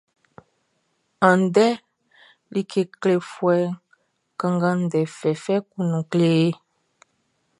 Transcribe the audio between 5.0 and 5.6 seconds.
fɛfɛ